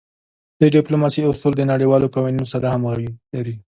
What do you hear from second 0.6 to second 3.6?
د ډیپلوماسی اصول د نړیوالو قوانینو سره همږغي لری.